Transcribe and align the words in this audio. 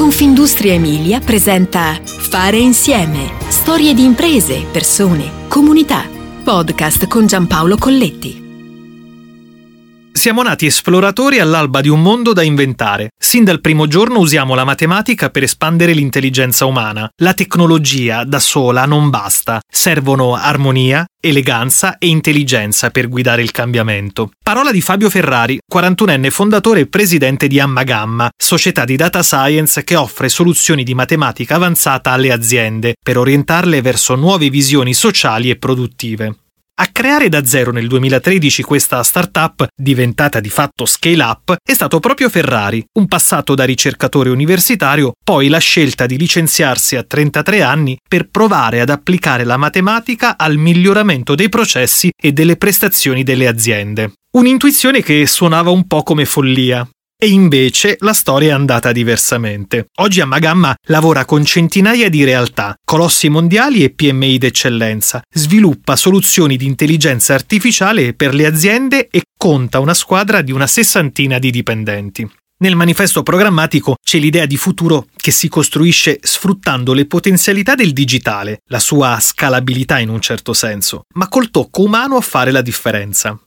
Confindustria 0.00 0.72
Emilia 0.72 1.20
presenta 1.20 2.00
Fare 2.02 2.56
insieme. 2.56 3.32
Storie 3.48 3.92
di 3.92 4.02
imprese, 4.02 4.64
persone, 4.72 5.46
comunità. 5.46 6.08
Podcast 6.42 7.06
con 7.06 7.26
Giampaolo 7.26 7.76
Colletti. 7.76 8.39
Siamo 10.20 10.42
nati 10.42 10.66
esploratori 10.66 11.38
all'alba 11.38 11.80
di 11.80 11.88
un 11.88 12.02
mondo 12.02 12.34
da 12.34 12.42
inventare. 12.42 13.08
Sin 13.18 13.42
dal 13.42 13.62
primo 13.62 13.86
giorno 13.86 14.18
usiamo 14.18 14.54
la 14.54 14.64
matematica 14.64 15.30
per 15.30 15.44
espandere 15.44 15.94
l'intelligenza 15.94 16.66
umana. 16.66 17.10
La 17.22 17.32
tecnologia 17.32 18.24
da 18.24 18.38
sola 18.38 18.84
non 18.84 19.08
basta. 19.08 19.62
Servono 19.66 20.34
armonia, 20.34 21.06
eleganza 21.18 21.96
e 21.96 22.08
intelligenza 22.08 22.90
per 22.90 23.08
guidare 23.08 23.40
il 23.40 23.50
cambiamento. 23.50 24.32
Parola 24.44 24.72
di 24.72 24.82
Fabio 24.82 25.08
Ferrari, 25.08 25.58
41enne 25.66 26.28
fondatore 26.28 26.80
e 26.80 26.86
presidente 26.86 27.46
di 27.46 27.58
Amma 27.58 27.84
Gamma, 27.84 28.28
società 28.36 28.84
di 28.84 28.96
data 28.96 29.22
science 29.22 29.84
che 29.84 29.96
offre 29.96 30.28
soluzioni 30.28 30.84
di 30.84 30.92
matematica 30.92 31.54
avanzata 31.54 32.10
alle 32.10 32.30
aziende 32.30 32.92
per 33.02 33.16
orientarle 33.16 33.80
verso 33.80 34.16
nuove 34.16 34.50
visioni 34.50 34.92
sociali 34.92 35.48
e 35.48 35.56
produttive. 35.56 36.34
A 36.80 36.86
creare 36.90 37.28
da 37.28 37.44
zero 37.44 37.72
nel 37.72 37.86
2013 37.88 38.62
questa 38.62 39.02
startup, 39.02 39.66
diventata 39.76 40.40
di 40.40 40.48
fatto 40.48 40.86
scale 40.86 41.22
up, 41.22 41.56
è 41.62 41.74
stato 41.74 42.00
proprio 42.00 42.30
Ferrari, 42.30 42.82
un 42.94 43.06
passato 43.06 43.54
da 43.54 43.64
ricercatore 43.64 44.30
universitario, 44.30 45.12
poi 45.22 45.48
la 45.48 45.58
scelta 45.58 46.06
di 46.06 46.16
licenziarsi 46.16 46.96
a 46.96 47.02
33 47.02 47.60
anni 47.60 47.98
per 48.08 48.30
provare 48.30 48.80
ad 48.80 48.88
applicare 48.88 49.44
la 49.44 49.58
matematica 49.58 50.38
al 50.38 50.56
miglioramento 50.56 51.34
dei 51.34 51.50
processi 51.50 52.10
e 52.18 52.32
delle 52.32 52.56
prestazioni 52.56 53.24
delle 53.24 53.46
aziende. 53.46 54.12
Un'intuizione 54.38 55.02
che 55.02 55.26
suonava 55.26 55.68
un 55.68 55.86
po' 55.86 56.02
come 56.02 56.24
follia, 56.24 56.88
e 57.22 57.28
invece 57.28 57.98
la 58.00 58.14
storia 58.14 58.48
è 58.48 58.52
andata 58.52 58.92
diversamente. 58.92 59.88
Oggi 59.96 60.22
Amagamma 60.22 60.74
lavora 60.86 61.26
con 61.26 61.44
centinaia 61.44 62.08
di 62.08 62.24
realtà, 62.24 62.74
colossi 62.82 63.28
mondiali 63.28 63.84
e 63.84 63.90
PMI 63.90 64.38
d'eccellenza, 64.38 65.20
sviluppa 65.30 65.96
soluzioni 65.96 66.56
di 66.56 66.64
intelligenza 66.64 67.34
artificiale 67.34 68.14
per 68.14 68.32
le 68.32 68.46
aziende 68.46 69.08
e 69.10 69.20
conta 69.36 69.80
una 69.80 69.92
squadra 69.92 70.40
di 70.40 70.50
una 70.50 70.66
sessantina 70.66 71.38
di 71.38 71.50
dipendenti. 71.50 72.26
Nel 72.62 72.74
manifesto 72.74 73.22
programmatico 73.22 73.96
c'è 74.02 74.18
l'idea 74.18 74.46
di 74.46 74.56
futuro 74.56 75.06
che 75.16 75.30
si 75.30 75.48
costruisce 75.48 76.20
sfruttando 76.22 76.94
le 76.94 77.06
potenzialità 77.06 77.74
del 77.74 77.92
digitale, 77.92 78.60
la 78.68 78.78
sua 78.78 79.18
scalabilità 79.20 79.98
in 79.98 80.08
un 80.08 80.20
certo 80.20 80.54
senso, 80.54 81.02
ma 81.14 81.28
col 81.28 81.50
tocco 81.50 81.82
umano 81.82 82.16
a 82.16 82.22
fare 82.22 82.50
la 82.50 82.62
differenza. 82.62 83.38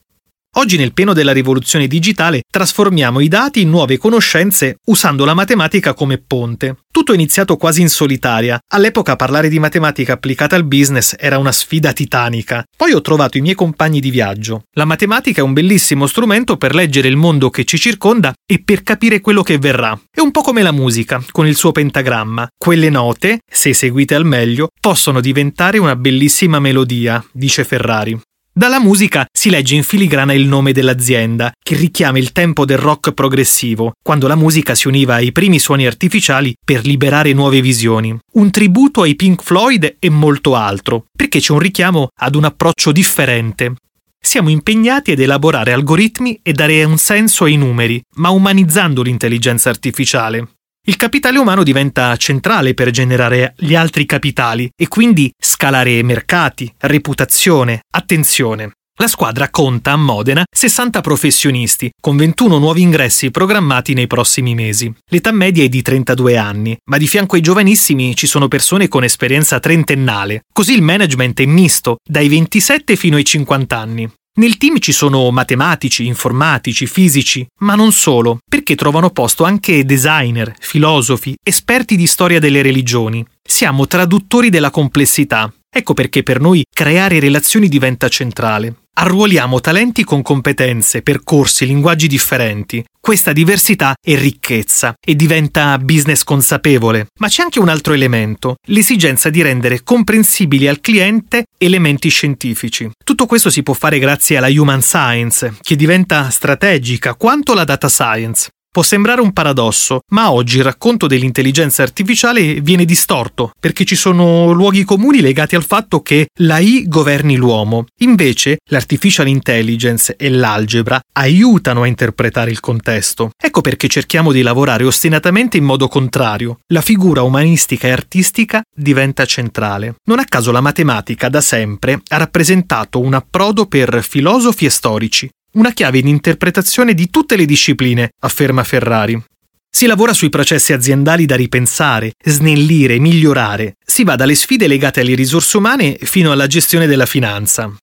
Oggi 0.55 0.77
nel 0.77 0.93
pieno 0.93 1.13
della 1.13 1.31
rivoluzione 1.31 1.87
digitale 1.87 2.43
trasformiamo 2.47 3.19
i 3.19 3.27
dati 3.27 3.61
in 3.61 3.71
nuove 3.71 3.97
conoscenze 3.97 4.75
usando 4.85 5.25
la 5.25 5.33
matematica 5.33 5.95
come 5.95 6.19
ponte. 6.19 6.77
Tutto 6.91 7.11
è 7.11 7.15
iniziato 7.15 7.57
quasi 7.57 7.81
in 7.81 7.89
solitaria. 7.89 8.59
All'epoca 8.71 9.15
parlare 9.15 9.49
di 9.49 9.57
matematica 9.57 10.13
applicata 10.13 10.55
al 10.55 10.65
business 10.65 11.15
era 11.17 11.39
una 11.39 11.51
sfida 11.51 11.91
titanica. 11.91 12.63
Poi 12.77 12.93
ho 12.93 13.01
trovato 13.01 13.39
i 13.39 13.41
miei 13.41 13.55
compagni 13.55 13.99
di 13.99 14.11
viaggio. 14.11 14.65
La 14.73 14.85
matematica 14.85 15.41
è 15.41 15.43
un 15.43 15.53
bellissimo 15.53 16.05
strumento 16.05 16.55
per 16.55 16.75
leggere 16.75 17.07
il 17.07 17.15
mondo 17.15 17.49
che 17.49 17.65
ci 17.65 17.79
circonda 17.79 18.31
e 18.45 18.61
per 18.63 18.83
capire 18.83 19.21
quello 19.21 19.41
che 19.41 19.57
verrà. 19.57 19.99
È 20.11 20.19
un 20.19 20.29
po' 20.29 20.41
come 20.41 20.61
la 20.61 20.71
musica, 20.71 21.19
con 21.31 21.47
il 21.47 21.55
suo 21.55 21.71
pentagramma. 21.71 22.47
Quelle 22.55 22.91
note, 22.91 23.39
se 23.51 23.69
eseguite 23.69 24.13
al 24.13 24.25
meglio, 24.25 24.67
possono 24.79 25.19
diventare 25.19 25.79
una 25.79 25.95
bellissima 25.95 26.59
melodia, 26.59 27.25
dice 27.31 27.63
Ferrari. 27.63 28.19
Dalla 28.55 28.79
musica 28.79 29.25
si 29.31 29.49
legge 29.49 29.73
in 29.73 29.81
filigrana 29.81 30.31
il 30.31 30.45
nome 30.45 30.73
dell'azienda, 30.73 31.51
che 31.59 31.75
richiama 31.75 32.19
il 32.19 32.31
tempo 32.31 32.65
del 32.65 32.77
rock 32.77 33.11
progressivo, 33.11 33.93
quando 33.99 34.27
la 34.27 34.35
musica 34.35 34.75
si 34.75 34.87
univa 34.87 35.15
ai 35.15 35.31
primi 35.31 35.57
suoni 35.57 35.87
artificiali 35.87 36.53
per 36.63 36.85
liberare 36.85 37.33
nuove 37.33 37.61
visioni. 37.61 38.15
Un 38.33 38.51
tributo 38.51 39.01
ai 39.01 39.15
Pink 39.15 39.41
Floyd 39.41 39.95
e 39.97 40.09
molto 40.11 40.55
altro, 40.55 41.05
perché 41.17 41.39
c'è 41.39 41.51
un 41.51 41.57
richiamo 41.57 42.09
ad 42.15 42.35
un 42.35 42.43
approccio 42.43 42.91
differente. 42.91 43.73
Siamo 44.21 44.49
impegnati 44.49 45.13
ad 45.13 45.19
elaborare 45.19 45.73
algoritmi 45.73 46.39
e 46.43 46.53
dare 46.53 46.83
un 46.83 46.97
senso 46.97 47.45
ai 47.45 47.55
numeri, 47.55 47.99
ma 48.17 48.29
umanizzando 48.29 49.01
l'intelligenza 49.01 49.71
artificiale. 49.71 50.49
Il 50.85 50.97
capitale 50.97 51.39
umano 51.39 51.63
diventa 51.63 52.13
centrale 52.17 52.73
per 52.73 52.89
generare 52.89 53.53
gli 53.57 53.73
altri 53.73 54.05
capitali 54.05 54.69
e 54.75 54.89
quindi 54.89 55.31
scalare 55.39 56.03
mercati, 56.03 56.69
reputazione, 56.77 57.83
attenzione. 57.89 58.73
La 58.99 59.07
squadra 59.07 59.49
conta 59.49 59.93
a 59.93 59.95
Modena 59.95 60.43
60 60.45 60.99
professionisti, 60.99 61.89
con 62.01 62.17
21 62.17 62.57
nuovi 62.57 62.81
ingressi 62.81 63.31
programmati 63.31 63.93
nei 63.93 64.07
prossimi 64.07 64.55
mesi. 64.55 64.93
L'età 65.09 65.31
media 65.31 65.63
è 65.63 65.69
di 65.69 65.81
32 65.81 66.35
anni, 66.35 66.77
ma 66.89 66.97
di 66.97 67.07
fianco 67.07 67.35
ai 67.35 67.41
giovanissimi 67.41 68.13
ci 68.13 68.27
sono 68.27 68.49
persone 68.49 68.89
con 68.89 69.05
esperienza 69.05 69.61
trentennale. 69.61 70.41
Così 70.51 70.73
il 70.73 70.81
management 70.81 71.39
è 71.39 71.45
misto, 71.45 71.95
dai 72.03 72.27
27 72.27 72.97
fino 72.97 73.15
ai 73.15 73.23
50 73.23 73.77
anni. 73.77 74.11
Nel 74.35 74.57
team 74.57 74.79
ci 74.79 74.91
sono 74.93 75.29
matematici, 75.29 76.07
informatici, 76.07 76.87
fisici, 76.87 77.45
ma 77.59 77.75
non 77.75 77.91
solo, 77.91 78.39
perché 78.49 78.73
trovano 78.73 79.11
posto 79.11 79.43
anche 79.43 79.85
designer, 79.85 80.55
filosofi, 80.59 81.35
esperti 81.43 81.95
di 81.95 82.07
storia 82.07 82.39
delle 82.39 82.63
religioni. 82.63 83.23
Siamo 83.43 83.85
traduttori 83.85 84.49
della 84.49 84.71
complessità. 84.71 85.53
Ecco 85.69 85.93
perché 85.93 86.23
per 86.23 86.39
noi 86.39 86.63
creare 86.67 87.19
relazioni 87.19 87.67
diventa 87.67 88.07
centrale. 88.07 88.82
Arruoliamo 88.95 89.59
talenti 89.59 90.03
con 90.03 90.21
competenze, 90.21 91.01
percorsi, 91.01 91.65
linguaggi 91.65 92.07
differenti. 92.07 92.83
Questa 92.99 93.33
diversità 93.33 93.95
è 93.99 94.15
ricchezza 94.15 94.93
e 95.03 95.15
diventa 95.15 95.77
business 95.79 96.23
consapevole. 96.23 97.07
Ma 97.19 97.27
c'è 97.27 97.41
anche 97.41 97.59
un 97.59 97.69
altro 97.69 97.93
elemento, 97.93 98.55
l'esigenza 98.67 99.31
di 99.31 99.41
rendere 99.41 99.81
comprensibili 99.83 100.67
al 100.67 100.79
cliente 100.79 101.45
elementi 101.57 102.09
scientifici. 102.09 102.89
Tutto 103.03 103.25
questo 103.25 103.49
si 103.49 103.63
può 103.63 103.73
fare 103.73 103.97
grazie 103.97 104.37
alla 104.37 104.47
human 104.47 104.83
science, 104.83 105.55
che 105.59 105.75
diventa 105.75 106.29
strategica 106.29 107.15
quanto 107.15 107.55
la 107.55 107.63
data 107.63 107.89
science. 107.89 108.49
Può 108.73 108.81
sembrare 108.81 109.21
un 109.21 109.33
paradosso, 109.33 109.99
ma 110.13 110.31
oggi 110.31 110.57
il 110.57 110.63
racconto 110.63 111.05
dell'intelligenza 111.05 111.83
artificiale 111.83 112.59
viene 112.59 112.85
distorto, 112.85 113.51
perché 113.59 113.85
ci 113.85 113.95
sono 113.95 114.51
luoghi 114.51 114.83
comuni 114.83 115.21
legati 115.21 115.53
al 115.53 115.63
fatto 115.63 116.01
che 116.01 116.29
l'AI 116.39 116.87
governi 116.87 117.35
l'uomo. 117.35 117.85
Invece, 117.99 118.57
l'artificial 118.71 119.27
intelligence 119.27 120.15
e 120.15 120.27
l'algebra 120.31 120.99
aiutano 121.19 121.83
a 121.83 121.85
interpretare 121.85 122.49
il 122.49 122.59
contesto. 122.61 123.29
Ecco 123.39 123.61
perché 123.61 123.87
cerchiamo 123.87 124.31
di 124.31 124.41
lavorare 124.41 124.85
ostinatamente 124.85 125.57
in 125.57 125.65
modo 125.65 125.87
contrario. 125.87 126.57
La 126.69 126.81
figura 126.81 127.21
umanistica 127.21 127.87
e 127.87 127.91
artistica 127.91 128.63
diventa 128.75 129.27
centrale. 129.27 129.97
Non 130.05 130.17
a 130.17 130.25
caso 130.25 130.51
la 130.51 130.61
matematica 130.61 131.29
da 131.29 131.41
sempre 131.41 132.01
ha 132.07 132.17
rappresentato 132.17 132.99
un 132.99 133.13
approdo 133.13 133.67
per 133.67 134.03
filosofi 134.03 134.65
e 134.65 134.71
storici, 134.71 135.29
una 135.53 135.71
chiave 135.71 136.01
di 136.01 136.09
interpretazione 136.09 136.93
di 136.93 137.09
tutte 137.09 137.35
le 137.35 137.45
discipline, 137.45 138.13
afferma 138.19 138.63
Ferrari. 138.63 139.21
Si 139.69 139.85
lavora 139.85 140.13
sui 140.13 140.29
processi 140.29 140.71
aziendali 140.71 141.25
da 141.25 141.35
ripensare, 141.35 142.13
snellire, 142.23 142.99
migliorare. 142.99 143.75
Si 143.83 144.03
va 144.03 144.15
dalle 144.15 144.35
sfide 144.35 144.67
legate 144.67 145.01
alle 145.01 145.15
risorse 145.15 145.57
umane 145.57 145.97
fino 145.99 146.31
alla 146.31 146.47
gestione 146.47 146.85
della 146.85 147.07
finanza. 147.07 147.73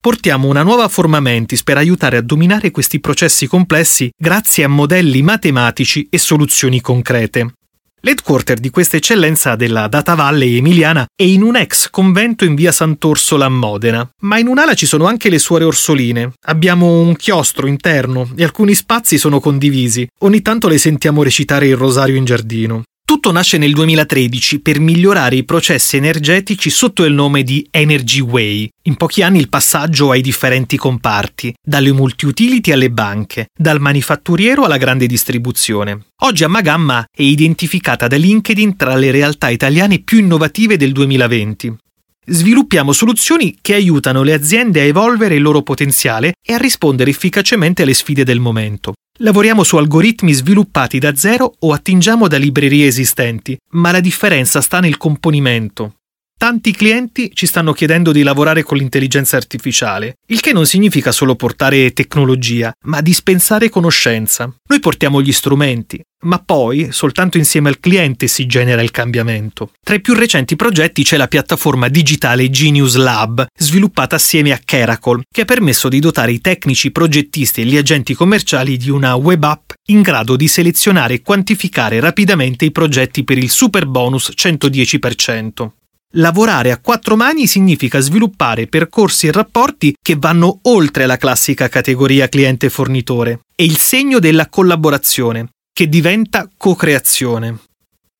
Portiamo 0.00 0.48
una 0.48 0.62
nuova 0.62 0.88
forma 0.88 1.20
mentis 1.20 1.62
per 1.62 1.76
aiutare 1.76 2.16
a 2.16 2.22
dominare 2.22 2.70
questi 2.70 3.00
processi 3.00 3.46
complessi 3.46 4.10
grazie 4.16 4.64
a 4.64 4.68
modelli 4.68 5.22
matematici 5.22 6.06
e 6.08 6.18
soluzioni 6.18 6.80
concrete. 6.80 7.54
L'headquarter 8.02 8.58
di 8.58 8.70
questa 8.70 8.96
eccellenza 8.96 9.56
della 9.56 9.86
Data 9.86 10.14
Valley 10.14 10.56
emiliana 10.56 11.04
è 11.14 11.22
in 11.22 11.42
un 11.42 11.54
ex 11.54 11.90
convento 11.90 12.46
in 12.46 12.54
via 12.54 12.72
Sant'Orsola 12.72 13.44
a 13.44 13.50
Modena, 13.50 14.10
ma 14.20 14.38
in 14.38 14.46
un'ala 14.46 14.72
ci 14.72 14.86
sono 14.86 15.04
anche 15.04 15.28
le 15.28 15.38
suore 15.38 15.64
orsoline. 15.64 16.32
Abbiamo 16.46 17.02
un 17.02 17.14
chiostro 17.14 17.66
interno 17.66 18.30
e 18.36 18.42
alcuni 18.42 18.74
spazi 18.74 19.18
sono 19.18 19.38
condivisi. 19.38 20.08
Ogni 20.20 20.40
tanto 20.40 20.66
le 20.66 20.78
sentiamo 20.78 21.22
recitare 21.22 21.66
il 21.66 21.76
rosario 21.76 22.16
in 22.16 22.24
giardino. 22.24 22.84
Tutto 23.10 23.32
nasce 23.32 23.58
nel 23.58 23.72
2013 23.72 24.60
per 24.60 24.78
migliorare 24.78 25.34
i 25.34 25.42
processi 25.42 25.96
energetici 25.96 26.70
sotto 26.70 27.04
il 27.04 27.12
nome 27.12 27.42
di 27.42 27.66
Energy 27.68 28.20
Way. 28.20 28.68
In 28.82 28.94
pochi 28.94 29.22
anni 29.22 29.40
il 29.40 29.48
passaggio 29.48 30.12
ai 30.12 30.20
differenti 30.20 30.76
comparti, 30.76 31.52
dalle 31.60 31.90
multi-utility 31.90 32.70
alle 32.70 32.88
banche, 32.88 33.48
dal 33.52 33.80
manifatturiero 33.80 34.62
alla 34.62 34.76
grande 34.76 35.08
distribuzione. 35.08 36.06
Oggi 36.18 36.44
Amagamma 36.44 37.04
è 37.12 37.22
identificata 37.22 38.06
da 38.06 38.14
LinkedIn 38.14 38.76
tra 38.76 38.94
le 38.94 39.10
realtà 39.10 39.48
italiane 39.48 39.98
più 39.98 40.18
innovative 40.18 40.76
del 40.76 40.92
2020. 40.92 41.76
Sviluppiamo 42.26 42.92
soluzioni 42.92 43.58
che 43.60 43.74
aiutano 43.74 44.22
le 44.22 44.34
aziende 44.34 44.82
a 44.82 44.84
evolvere 44.84 45.34
il 45.34 45.42
loro 45.42 45.62
potenziale 45.62 46.34
e 46.40 46.52
a 46.52 46.58
rispondere 46.58 47.10
efficacemente 47.10 47.82
alle 47.82 47.94
sfide 47.94 48.22
del 48.22 48.38
momento. 48.38 48.92
Lavoriamo 49.22 49.64
su 49.64 49.76
algoritmi 49.76 50.32
sviluppati 50.32 50.98
da 50.98 51.14
zero 51.14 51.52
o 51.58 51.74
attingiamo 51.74 52.26
da 52.26 52.38
librerie 52.38 52.86
esistenti, 52.86 53.54
ma 53.72 53.90
la 53.90 54.00
differenza 54.00 54.62
sta 54.62 54.80
nel 54.80 54.96
componimento. 54.96 55.99
Tanti 56.40 56.72
clienti 56.72 57.32
ci 57.34 57.44
stanno 57.44 57.74
chiedendo 57.74 58.12
di 58.12 58.22
lavorare 58.22 58.62
con 58.62 58.78
l'intelligenza 58.78 59.36
artificiale, 59.36 60.14
il 60.28 60.40
che 60.40 60.54
non 60.54 60.64
significa 60.64 61.12
solo 61.12 61.34
portare 61.34 61.92
tecnologia, 61.92 62.72
ma 62.86 63.02
dispensare 63.02 63.68
conoscenza. 63.68 64.50
Noi 64.68 64.80
portiamo 64.80 65.20
gli 65.20 65.32
strumenti, 65.32 66.00
ma 66.22 66.38
poi 66.38 66.92
soltanto 66.92 67.36
insieme 67.36 67.68
al 67.68 67.78
cliente 67.78 68.26
si 68.26 68.46
genera 68.46 68.80
il 68.80 68.90
cambiamento. 68.90 69.72
Tra 69.84 69.96
i 69.96 70.00
più 70.00 70.14
recenti 70.14 70.56
progetti 70.56 71.02
c'è 71.02 71.18
la 71.18 71.28
piattaforma 71.28 71.88
digitale 71.88 72.48
Genius 72.48 72.94
Lab, 72.94 73.44
sviluppata 73.54 74.16
assieme 74.16 74.52
a 74.52 74.60
Keracol, 74.64 75.24
che 75.30 75.42
ha 75.42 75.44
permesso 75.44 75.90
di 75.90 76.00
dotare 76.00 76.32
i 76.32 76.40
tecnici, 76.40 76.90
progettisti 76.90 77.60
e 77.60 77.64
gli 77.66 77.76
agenti 77.76 78.14
commerciali 78.14 78.78
di 78.78 78.88
una 78.88 79.14
web 79.14 79.44
app 79.44 79.72
in 79.88 80.00
grado 80.00 80.36
di 80.36 80.48
selezionare 80.48 81.14
e 81.14 81.22
quantificare 81.22 82.00
rapidamente 82.00 82.64
i 82.64 82.72
progetti 82.72 83.24
per 83.24 83.36
il 83.36 83.50
super 83.50 83.84
bonus 83.84 84.32
110%. 84.34 85.72
Lavorare 86.14 86.72
a 86.72 86.78
quattro 86.78 87.14
mani 87.14 87.46
significa 87.46 88.00
sviluppare 88.00 88.66
percorsi 88.66 89.28
e 89.28 89.32
rapporti 89.32 89.94
che 90.02 90.16
vanno 90.18 90.58
oltre 90.62 91.06
la 91.06 91.16
classica 91.16 91.68
categoria 91.68 92.28
cliente-fornitore. 92.28 93.42
È 93.54 93.62
il 93.62 93.76
segno 93.76 94.18
della 94.18 94.48
collaborazione, 94.48 95.50
che 95.72 95.88
diventa 95.88 96.50
co-creazione. 96.56 97.60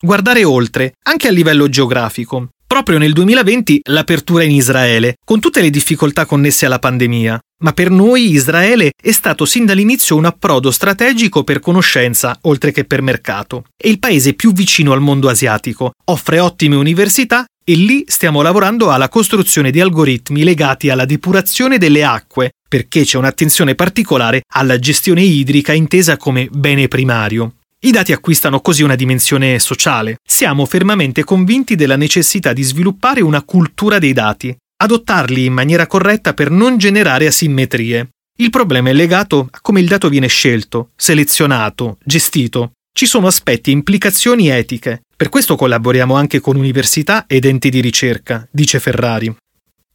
Guardare 0.00 0.44
oltre, 0.44 0.92
anche 1.02 1.26
a 1.26 1.32
livello 1.32 1.68
geografico. 1.68 2.50
Proprio 2.64 2.98
nel 2.98 3.12
2020 3.12 3.80
l'apertura 3.88 4.44
in 4.44 4.52
Israele, 4.52 5.16
con 5.24 5.40
tutte 5.40 5.60
le 5.60 5.70
difficoltà 5.70 6.26
connesse 6.26 6.66
alla 6.66 6.78
pandemia. 6.78 7.40
Ma 7.64 7.72
per 7.72 7.90
noi 7.90 8.30
Israele 8.30 8.92
è 9.02 9.10
stato 9.10 9.44
sin 9.44 9.66
dall'inizio 9.66 10.14
un 10.14 10.26
approdo 10.26 10.70
strategico 10.70 11.42
per 11.42 11.58
conoscenza, 11.58 12.38
oltre 12.42 12.70
che 12.70 12.84
per 12.84 13.02
mercato. 13.02 13.64
È 13.76 13.88
il 13.88 13.98
paese 13.98 14.34
più 14.34 14.52
vicino 14.52 14.92
al 14.92 15.00
mondo 15.00 15.28
asiatico, 15.28 15.90
offre 16.04 16.38
ottime 16.38 16.76
università 16.76 17.44
e 17.64 17.74
lì 17.74 18.04
stiamo 18.06 18.42
lavorando 18.42 18.90
alla 18.90 19.08
costruzione 19.08 19.70
di 19.70 19.80
algoritmi 19.80 20.42
legati 20.42 20.90
alla 20.90 21.04
depurazione 21.04 21.78
delle 21.78 22.02
acque, 22.02 22.52
perché 22.68 23.04
c'è 23.04 23.18
un'attenzione 23.18 23.74
particolare 23.74 24.42
alla 24.54 24.78
gestione 24.78 25.22
idrica 25.22 25.72
intesa 25.72 26.16
come 26.16 26.48
bene 26.50 26.88
primario. 26.88 27.54
I 27.82 27.92
dati 27.92 28.12
acquistano 28.12 28.60
così 28.60 28.82
una 28.82 28.94
dimensione 28.94 29.58
sociale. 29.58 30.18
Siamo 30.22 30.66
fermamente 30.66 31.24
convinti 31.24 31.76
della 31.76 31.96
necessità 31.96 32.52
di 32.52 32.62
sviluppare 32.62 33.22
una 33.22 33.42
cultura 33.42 33.98
dei 33.98 34.12
dati, 34.12 34.54
adottarli 34.82 35.46
in 35.46 35.52
maniera 35.52 35.86
corretta 35.86 36.34
per 36.34 36.50
non 36.50 36.76
generare 36.76 37.26
asimmetrie. 37.26 38.10
Il 38.38 38.50
problema 38.50 38.90
è 38.90 38.92
legato 38.92 39.48
a 39.50 39.60
come 39.60 39.80
il 39.80 39.88
dato 39.88 40.08
viene 40.08 40.26
scelto, 40.26 40.90
selezionato, 40.96 41.98
gestito. 42.04 42.72
Ci 43.00 43.06
sono 43.06 43.28
aspetti 43.28 43.70
e 43.70 43.72
implicazioni 43.72 44.48
etiche. 44.50 45.04
Per 45.16 45.30
questo 45.30 45.56
collaboriamo 45.56 46.16
anche 46.16 46.38
con 46.38 46.56
università 46.56 47.24
ed 47.26 47.46
enti 47.46 47.70
di 47.70 47.80
ricerca, 47.80 48.46
dice 48.52 48.78
Ferrari. 48.78 49.34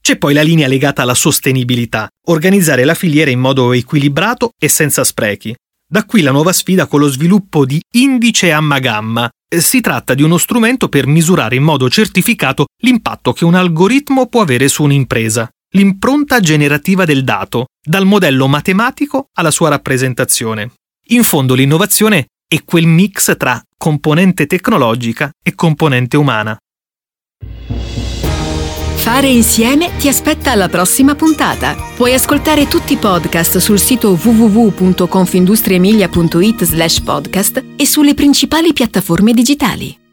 C'è 0.02 0.18
poi 0.18 0.34
la 0.34 0.42
linea 0.42 0.68
legata 0.68 1.04
alla 1.04 1.14
sostenibilità, 1.14 2.08
organizzare 2.30 2.84
la 2.84 2.96
filiera 2.96 3.30
in 3.30 3.40
modo 3.40 3.74
equilibrato 3.74 4.50
e 4.60 4.70
senza 4.70 5.04
sprechi. 5.04 5.56
Da 5.88 6.04
qui 6.06 6.24
la 6.24 6.32
nuova 6.32 6.52
sfida 6.52 6.88
con 6.88 7.00
lo 7.00 7.08
sviluppo 7.08 7.64
di 7.64 7.80
Indice 7.94 8.52
Amma 8.52 8.80
Gamma. 8.80 9.30
Eh, 9.48 9.62
si 9.62 9.82
tratta 9.82 10.16
di 10.16 10.24
uno 10.24 10.40
strumento 10.40 10.90
per 10.90 11.06
misurare 11.06 11.58
in 11.58 11.64
modo 11.64 11.88
certificato 11.92 12.66
l'impatto 12.82 13.34
che 13.34 13.46
un 13.46 13.54
algoritmo 13.54 14.26
può 14.26 14.42
avere 14.42 14.68
su 14.68 14.82
un'impresa, 14.82 15.48
l'impronta 15.76 16.40
generativa 16.40 17.06
del 17.06 17.24
dato, 17.24 17.68
dal 17.88 18.08
modello 18.08 18.48
matematico 18.48 19.28
alla 19.34 19.52
sua 19.52 19.70
rappresentazione. 19.70 20.72
In 21.10 21.22
fondo 21.22 21.54
l'innovazione 21.54 22.30
è 22.48 22.64
quel 22.64 22.88
mix 22.88 23.36
tra 23.38 23.62
componente 23.78 24.46
tecnologica 24.46 25.32
e 25.44 25.56
componente 25.56 26.18
umana. 26.18 26.58
Fare 29.06 29.28
insieme 29.28 29.96
ti 29.98 30.08
aspetta 30.08 30.52
alla 30.52 30.68
prossima 30.68 31.14
puntata. 31.14 31.76
Puoi 31.96 32.14
ascoltare 32.14 32.68
tutti 32.68 32.94
i 32.94 32.98
podcast 32.98 33.58
sul 33.58 33.78
sito 33.78 34.18
www.confindustriemilia.it 34.20 36.64
slash 36.64 37.02
podcast 37.02 37.64
e 37.76 37.86
sulle 37.86 38.16
principali 38.16 38.74
piattaforme 38.74 39.34
digitali. 39.34 40.05